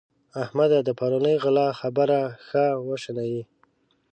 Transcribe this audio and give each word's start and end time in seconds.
احمده! 0.43 0.79
د 0.87 0.89
پرونۍ 0.99 1.35
غلا 1.43 1.67
خبره 1.79 2.19
ښه 2.47 2.65
وشنئ. 2.87 3.33